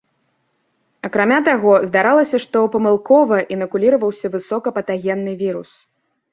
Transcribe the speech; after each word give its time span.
Акрамя 1.07 1.37
таго, 1.49 1.73
здаралася, 1.89 2.41
што 2.47 2.65
памылкова 2.77 3.35
інакуліраваўся 3.59 4.27
высока 4.39 4.77
патагенны 4.81 5.39
вірус. 5.47 5.71